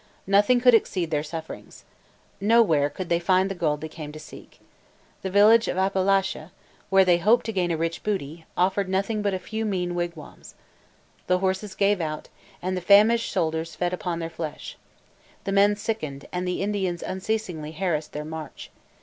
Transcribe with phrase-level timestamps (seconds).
[0.25, 1.83] Nothing could exceed their sufferings.
[2.39, 4.59] Nowhere could they find the gold they came to seek.
[5.21, 6.49] The village of Appalache,
[6.89, 10.55] where they hoped to gain a rich booty, offered nothing but a few mean wigwams.
[11.27, 12.29] The horses gave out,
[12.63, 14.75] and the famished soldiers fed upon their flesh.
[15.43, 18.71] The men sickened, and the Indians unceasingly harassed their march.